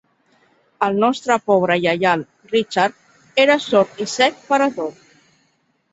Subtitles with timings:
[0.85, 5.05] El nostre pobre lleial Richard era sord i cec per a tot.